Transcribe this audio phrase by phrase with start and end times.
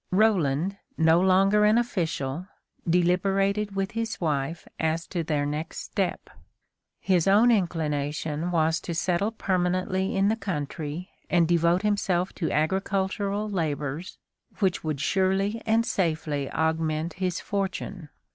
[0.09, 2.47] Roland, no longer an official,
[2.89, 6.27] deliberated with his wife as to their next step.
[6.99, 13.47] His own inclination was to settle permanently in the country and devote himself to agricultural
[13.47, 14.17] labors
[14.57, 18.09] which would surely and safely augment his fortune.